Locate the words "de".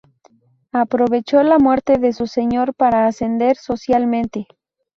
1.99-2.11